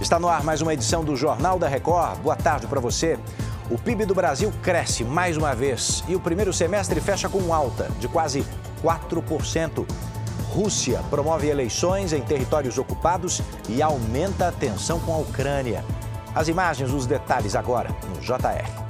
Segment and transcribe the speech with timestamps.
[0.00, 2.20] Está no ar mais uma edição do Jornal da Record.
[2.20, 3.18] Boa tarde para você.
[3.68, 7.90] O PIB do Brasil cresce mais uma vez e o primeiro semestre fecha com alta
[7.98, 8.46] de quase
[8.80, 9.84] 4%.
[10.50, 15.84] Rússia promove eleições em territórios ocupados e aumenta a tensão com a Ucrânia.
[16.32, 18.88] As imagens, os detalhes agora no JR.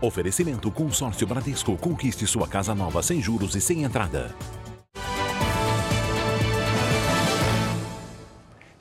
[0.00, 1.76] Oferecimento Consórcio Bradesco.
[1.76, 4.34] Conquiste sua casa nova sem juros e sem entrada.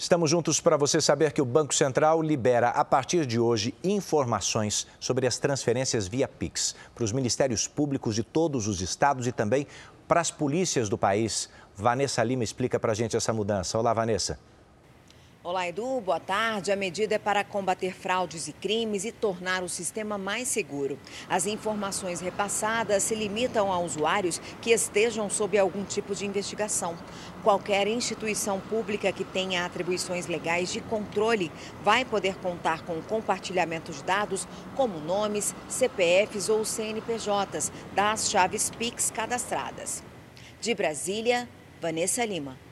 [0.09, 4.87] Estamos juntos para você saber que o Banco Central libera a partir de hoje informações
[4.99, 9.67] sobre as transferências via Pix para os ministérios públicos de todos os estados e também
[10.07, 11.47] para as polícias do país.
[11.75, 13.77] Vanessa Lima explica para a gente essa mudança.
[13.77, 14.39] Olá, Vanessa.
[15.49, 15.99] Olá, Edu.
[15.99, 16.71] Boa tarde.
[16.71, 20.99] A medida é para combater fraudes e crimes e tornar o sistema mais seguro.
[21.27, 26.95] As informações repassadas se limitam a usuários que estejam sob algum tipo de investigação.
[27.44, 31.52] Qualquer instituição pública que tenha atribuições legais de controle
[31.84, 38.69] vai poder contar com o compartilhamento de dados como nomes, CPFs ou CNPJs das chaves
[38.69, 40.03] Pix cadastradas.
[40.61, 41.50] De Brasília,
[41.81, 42.69] Vanessa Lima.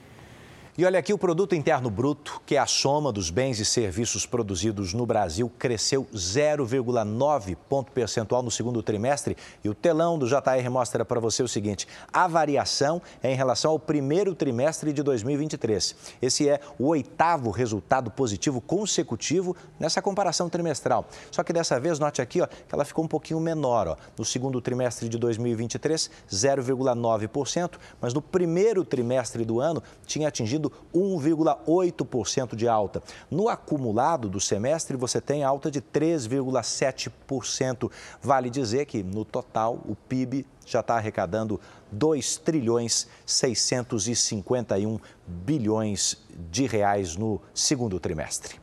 [0.80, 4.28] E olha aqui, o produto interno bruto, que é a soma dos bens e serviços
[4.28, 9.36] produzidos no Brasil, cresceu 0,9 ponto percentual no segundo trimestre.
[9.64, 13.72] E o telão do JR mostra para você o seguinte: a variação é em relação
[13.72, 15.95] ao primeiro trimestre de 2023.
[16.22, 21.09] Esse é o oitavo resultado positivo consecutivo nessa comparação trimestral.
[21.31, 23.88] Só que dessa vez, note aqui, ó, que ela ficou um pouquinho menor.
[23.88, 23.95] Ó.
[24.16, 32.55] No segundo trimestre de 2023, 0,9%, mas no primeiro trimestre do ano tinha atingido 1,8%
[32.55, 33.01] de alta.
[33.29, 37.91] No acumulado do semestre, você tem alta de 3,7%.
[38.21, 46.17] Vale dizer que, no total, o PIB já está arrecadando 2 trilhões 651 bilhões
[46.51, 48.59] de reais no segundo trimestre.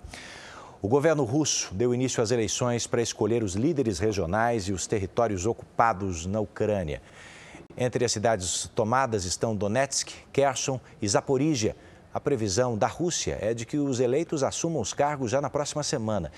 [0.85, 5.47] O governo russo deu início às eleições para escolher os líderes regionais e os territórios
[5.47, 7.01] ocupados na Ucrânia.
[7.75, 11.75] Entre as cidades tomadas estão Donetsk, Kherson e Zaporígia.
[12.15, 15.83] A previsão da Rússia é de que os eleitos assumam os cargos já na próxima
[15.83, 16.31] semana.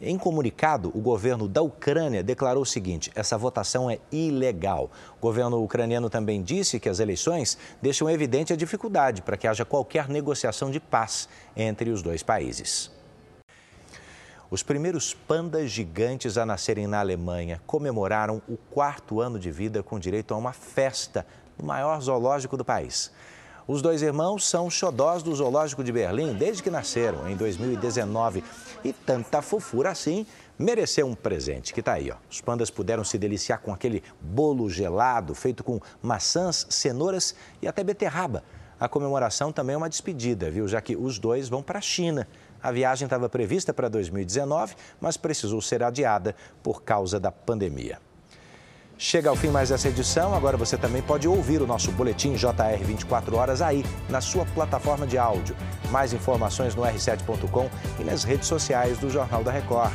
[0.00, 4.92] Em comunicado, o governo da Ucrânia declarou o seguinte: essa votação é ilegal.
[5.18, 9.64] O governo ucraniano também disse que as eleições deixam evidente a dificuldade para que haja
[9.64, 12.92] qualquer negociação de paz entre os dois países.
[14.48, 19.98] Os primeiros pandas gigantes a nascerem na Alemanha comemoraram o quarto ano de vida com
[19.98, 21.26] direito a uma festa
[21.58, 23.10] no maior zoológico do país.
[23.66, 28.44] Os dois irmãos são xodós do Zoológico de Berlim desde que nasceram, em 2019.
[28.84, 30.26] E tanta fofura assim
[30.58, 32.10] mereceu um presente, que está aí.
[32.10, 32.16] Ó.
[32.30, 37.82] Os pandas puderam se deliciar com aquele bolo gelado feito com maçãs, cenouras e até
[37.82, 38.44] beterraba.
[38.78, 40.68] A comemoração também é uma despedida, viu?
[40.68, 42.28] Já que os dois vão para a China.
[42.62, 47.98] A viagem estava prevista para 2019, mas precisou ser adiada por causa da pandemia.
[48.96, 50.34] Chega ao fim mais essa edição.
[50.34, 55.06] Agora você também pode ouvir o nosso boletim JR 24 horas aí na sua plataforma
[55.06, 55.56] de áudio.
[55.90, 57.68] Mais informações no r7.com
[57.98, 59.92] e nas redes sociais do Jornal da Record.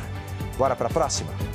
[0.58, 1.49] Bora para a próxima?